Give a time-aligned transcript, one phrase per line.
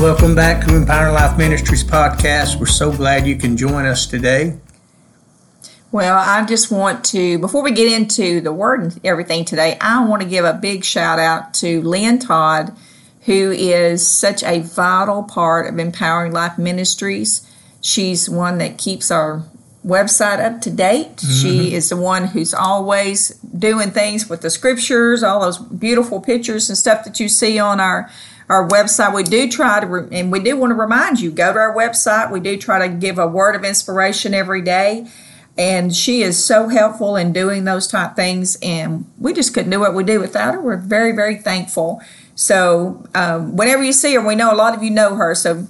[0.00, 2.58] Welcome back to Empowering Life Ministries podcast.
[2.58, 4.58] We're so glad you can join us today.
[5.92, 10.02] Well, I just want to, before we get into the word and everything today, I
[10.06, 12.74] want to give a big shout out to Lynn Todd,
[13.26, 17.46] who is such a vital part of Empowering Life Ministries.
[17.82, 19.44] She's one that keeps our
[19.84, 21.16] website up to date.
[21.16, 21.42] Mm-hmm.
[21.42, 26.70] She is the one who's always doing things with the scriptures, all those beautiful pictures
[26.70, 28.10] and stuff that you see on our
[28.50, 29.14] our website.
[29.14, 31.74] We do try to, re- and we do want to remind you, go to our
[31.74, 32.32] website.
[32.32, 35.06] We do try to give a word of inspiration every day.
[35.56, 38.58] And she is so helpful in doing those type things.
[38.60, 40.60] And we just couldn't do what we do without her.
[40.60, 42.02] We're very, very thankful.
[42.34, 45.34] So um, whenever you see her, we know a lot of you know her.
[45.36, 45.66] So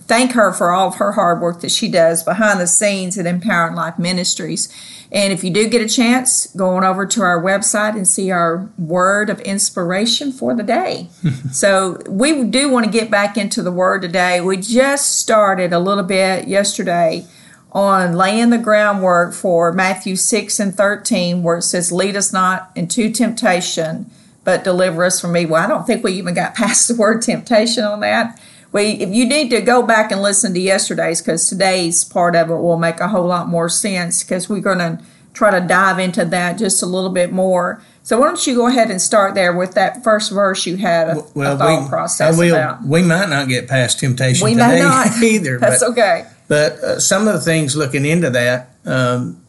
[0.00, 3.24] thank her for all of her hard work that she does behind the scenes at
[3.24, 4.68] Empowering Life Ministries.
[5.12, 8.30] And if you do get a chance, go on over to our website and see
[8.30, 11.08] our word of inspiration for the day.
[11.52, 14.40] so we do want to get back into the word today.
[14.40, 17.26] We just started a little bit yesterday
[17.72, 22.70] on laying the groundwork for Matthew 6 and 13, where it says, Lead us not
[22.76, 24.10] into temptation,
[24.44, 25.54] but deliver us from evil.
[25.54, 28.40] Well, I don't think we even got past the word temptation on that
[28.72, 32.50] we if you need to go back and listen to yesterday's because today's part of
[32.50, 35.00] it will make a whole lot more sense because we're going to
[35.32, 38.66] try to dive into that just a little bit more so why don't you go
[38.66, 41.88] ahead and start there with that first verse you had a, well, a thought we,
[41.88, 42.82] process will, about.
[42.82, 45.16] We might not get past temptation we today not.
[45.22, 45.58] either.
[45.58, 46.26] That's but, okay.
[46.48, 49.40] But uh, some of the things looking into that, um,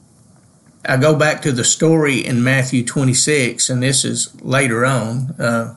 [0.85, 5.33] I go back to the story in Matthew 26, and this is later on.
[5.39, 5.75] Uh,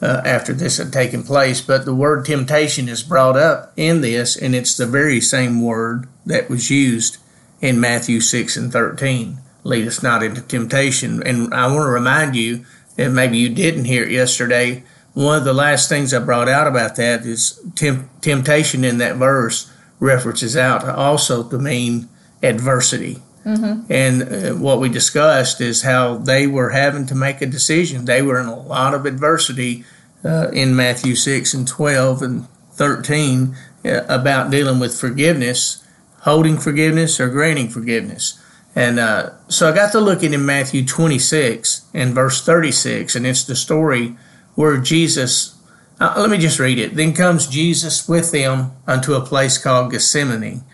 [0.00, 1.60] uh, after this had taken place.
[1.60, 6.08] But the word temptation is brought up in this, and it's the very same word
[6.26, 7.18] that was used
[7.60, 9.38] in Matthew 6 and 13.
[9.64, 11.22] Lead us not into temptation.
[11.26, 12.64] And I want to remind you,
[12.96, 16.68] and maybe you didn't hear it yesterday, one of the last things I brought out
[16.68, 22.08] about that is temp- temptation in that verse references out also to mean
[22.42, 23.20] adversity.
[23.48, 23.90] Mm-hmm.
[23.90, 28.04] And uh, what we discussed is how they were having to make a decision.
[28.04, 29.84] They were in a lot of adversity
[30.22, 35.82] uh, in Matthew 6 and 12 and 13 uh, about dealing with forgiveness,
[36.20, 38.38] holding forgiveness or granting forgiveness.
[38.76, 43.44] And uh, so I got to looking in Matthew 26 and verse 36, and it's
[43.44, 44.14] the story
[44.56, 45.56] where Jesus,
[45.98, 46.96] uh, let me just read it.
[46.96, 50.64] Then comes Jesus with them unto a place called Gethsemane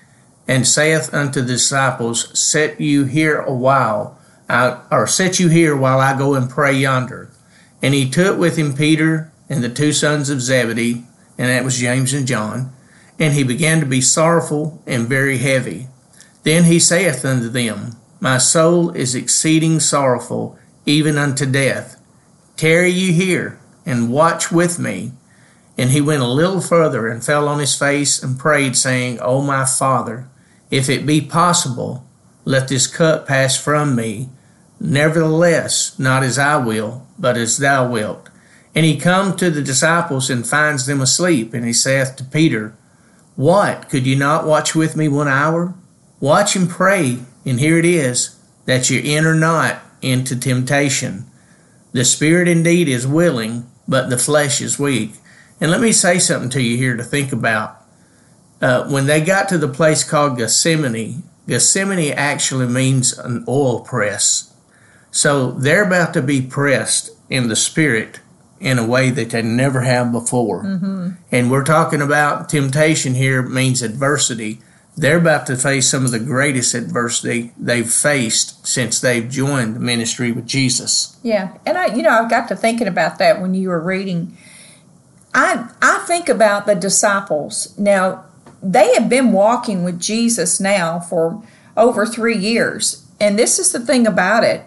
[0.47, 4.19] and saith unto the disciples, Set you here a while,
[4.49, 7.31] or set you here while I go and pray yonder.
[7.82, 11.05] And he took with him Peter and the two sons of Zebedee,
[11.37, 12.72] and that was James and John.
[13.19, 15.88] And he began to be sorrowful and very heavy.
[16.43, 22.00] Then he saith unto them, My soul is exceeding sorrowful, even unto death.
[22.56, 25.12] Tarry you here, and watch with me.
[25.76, 29.43] And he went a little further, and fell on his face, and prayed, saying, O
[29.43, 30.28] my Father,
[30.74, 32.04] if it be possible,
[32.44, 34.28] let this cup pass from me.
[34.80, 38.28] Nevertheless, not as I will, but as thou wilt.
[38.74, 42.74] And he come to the disciples and finds them asleep, and he saith to Peter,
[43.36, 45.74] What, could you not watch with me one hour?
[46.18, 51.24] Watch and pray, and here it is, that you enter not into temptation.
[51.92, 55.12] The spirit indeed is willing, but the flesh is weak.
[55.60, 57.80] And let me say something to you here to think about.
[58.60, 64.54] Uh, when they got to the place called Gethsemane, Gethsemane actually means an oil press.
[65.10, 68.20] So they're about to be pressed in the spirit
[68.60, 70.64] in a way that they never have before.
[70.64, 71.10] Mm-hmm.
[71.31, 74.60] And we're talking about temptation here means adversity.
[74.97, 79.81] They're about to face some of the greatest adversity they've faced since they've joined the
[79.81, 81.19] ministry with Jesus.
[81.22, 81.59] Yeah.
[81.66, 84.37] And I, you know, I've got to thinking about that when you were reading.
[85.34, 87.76] I, I think about the disciples.
[87.76, 88.25] Now,
[88.64, 91.42] they have been walking with Jesus now for
[91.76, 93.06] over three years.
[93.20, 94.64] And this is the thing about it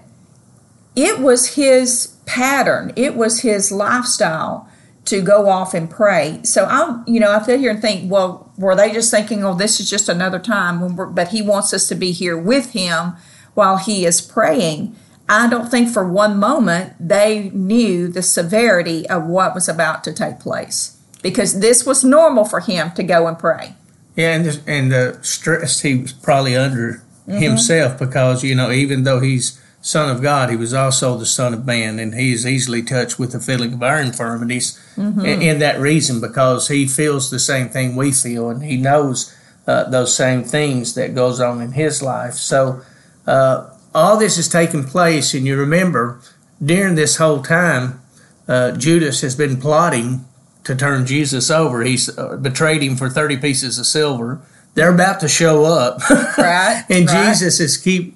[0.96, 4.68] it was his pattern, it was his lifestyle
[5.06, 6.42] to go off and pray.
[6.44, 9.54] So I, you know, I sit here and think, well, were they just thinking, oh,
[9.54, 10.96] this is just another time?
[11.14, 13.14] but he wants us to be here with him
[13.54, 14.96] while he is praying.
[15.30, 20.14] I don't think for one moment they knew the severity of what was about to
[20.14, 23.76] take place because this was normal for him to go and pray.
[24.18, 27.38] Yeah, and the, and the stress he was probably under mm-hmm.
[27.38, 31.54] himself because you know even though he's son of God, he was also the son
[31.54, 34.78] of man, and he is easily touched with the feeling of our infirmities.
[34.96, 35.24] Mm-hmm.
[35.24, 39.34] In, in that reason, because he feels the same thing we feel, and he knows
[39.68, 42.34] uh, those same things that goes on in his life.
[42.34, 42.82] So
[43.28, 46.20] uh, all this is taking place, and you remember
[46.64, 48.02] during this whole time,
[48.48, 50.26] uh, Judas has been plotting
[50.68, 51.82] to turn Jesus over.
[51.82, 54.42] He's uh, betrayed him for 30 pieces of silver.
[54.74, 56.00] They're about to show up.
[56.38, 56.86] Right.
[56.90, 57.30] and right.
[57.30, 58.16] Jesus is keep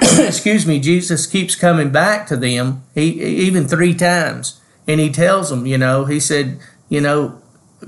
[0.00, 4.60] excuse me, Jesus keeps coming back to them, he even three times.
[4.88, 6.58] And he tells them, you know, he said,
[6.88, 7.40] you know,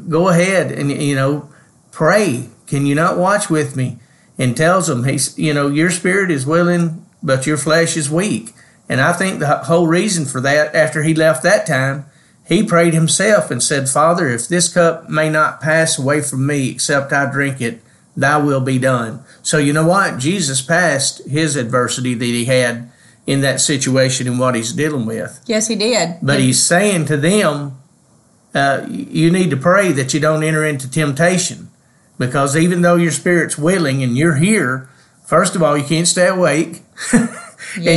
[0.08, 1.50] go ahead and you know,
[1.91, 2.49] pray.
[2.67, 3.99] Can you not watch with me?
[4.38, 8.52] And tells them, he's, you know, your spirit is willing, but your flesh is weak.
[8.88, 12.06] And I think the whole reason for that, after he left that time,
[12.49, 16.71] he prayed himself and said, Father, if this cup may not pass away from me
[16.71, 17.83] except I drink it,
[18.17, 19.23] thy will be done.
[19.43, 20.19] So you know what?
[20.19, 22.91] Jesus passed his adversity that he had
[23.27, 25.39] in that situation and what he's dealing with.
[25.45, 26.17] Yes, he did.
[26.23, 27.79] But he's saying to them,
[28.55, 31.69] uh, you need to pray that you don't enter into temptation.
[32.17, 34.89] Because even though your spirit's willing and you're here,
[35.27, 36.81] first of all, you can't stay awake.
[37.12, 37.29] and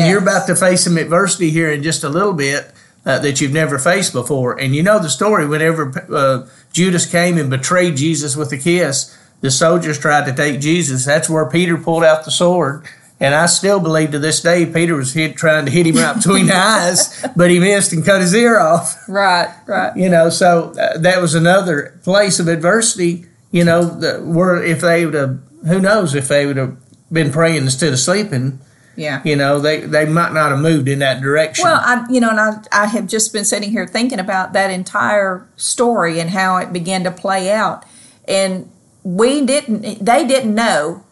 [0.10, 2.70] you're about to face some adversity here in just a little bit
[3.06, 4.60] uh, that you've never faced before.
[4.60, 9.18] And you know the story whenever uh, Judas came and betrayed Jesus with a kiss,
[9.42, 11.06] the soldiers tried to take Jesus.
[11.06, 12.86] That's where Peter pulled out the sword.
[13.20, 16.16] And I still believe to this day Peter was hit, trying to hit him right
[16.16, 18.98] between the eyes, but he missed and cut his ear off.
[19.08, 19.96] Right, right.
[19.96, 23.26] You know, so uh, that was another place of adversity.
[23.52, 26.78] You know, the, where if they would have, who knows if they would have
[27.12, 28.60] been praying instead of sleeping.
[28.96, 29.22] Yeah.
[29.24, 31.64] You know, they, they might not have moved in that direction.
[31.64, 34.70] Well, I, you know, and I, I have just been sitting here thinking about that
[34.70, 37.86] entire story and how it began to play out.
[38.28, 38.70] And
[39.04, 41.04] we didn't, they didn't know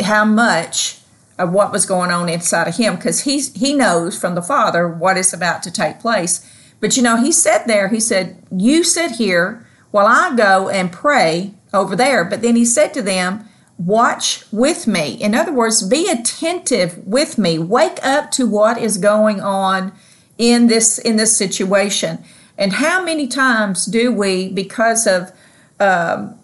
[0.00, 0.98] how much
[1.38, 4.88] of what was going on inside of him because he's he knows from the father
[4.88, 6.48] what is about to take place.
[6.80, 10.92] But you know, he said there, he said, You sit here while I go and
[10.92, 12.24] pray over there.
[12.24, 13.48] But then he said to them,
[13.78, 15.12] Watch with me.
[15.14, 17.58] In other words, be attentive with me.
[17.58, 19.92] Wake up to what is going on
[20.38, 22.24] in this in this situation.
[22.56, 25.32] And how many times do we, because of
[25.80, 26.38] um,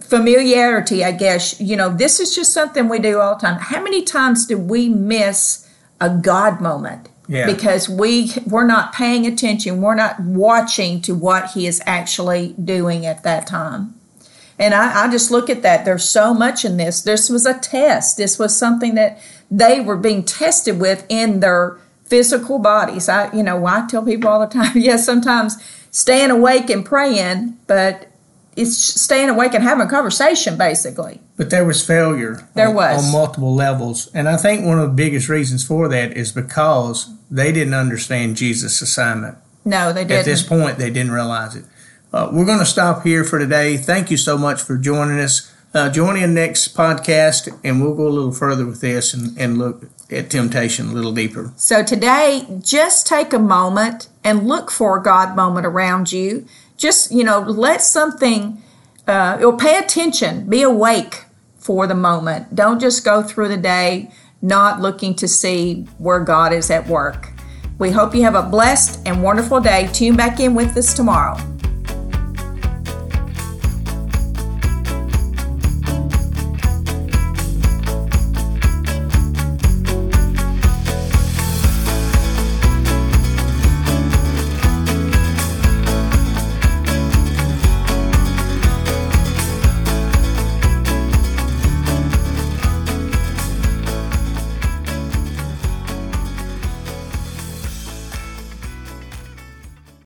[0.00, 3.60] familiarity, I guess, you know, this is just something we do all the time.
[3.60, 5.68] How many times do we miss
[6.00, 7.08] a God moment?
[7.26, 7.46] Yeah.
[7.46, 13.06] Because we we're not paying attention, we're not watching to what he is actually doing
[13.06, 13.94] at that time.
[14.58, 15.84] And I, I just look at that.
[15.84, 17.02] There's so much in this.
[17.02, 18.16] This was a test.
[18.16, 19.20] This was something that
[19.50, 23.08] they were being tested with in their physical bodies.
[23.08, 25.56] I, you know, I tell people all the time, yes, sometimes
[25.90, 28.08] staying awake and praying, but
[28.56, 31.20] it's staying awake and having a conversation, basically.
[31.36, 32.48] But there was failure.
[32.54, 33.06] There on, was.
[33.06, 37.12] on multiple levels, and I think one of the biggest reasons for that is because
[37.30, 39.38] they didn't understand Jesus' assignment.
[39.64, 40.20] No, they didn't.
[40.20, 41.64] At this point, they didn't realize it.
[42.14, 43.76] Uh, we're going to stop here for today.
[43.76, 45.52] Thank you so much for joining us.
[45.74, 49.58] Uh, join in next podcast, and we'll go a little further with this and, and
[49.58, 51.52] look at temptation a little deeper.
[51.56, 56.46] So today, just take a moment and look for a God moment around you.
[56.76, 58.62] Just, you know, let something,
[59.08, 61.24] uh, pay attention, be awake
[61.58, 62.54] for the moment.
[62.54, 67.32] Don't just go through the day not looking to see where God is at work.
[67.80, 69.88] We hope you have a blessed and wonderful day.
[69.92, 71.36] Tune back in with us tomorrow.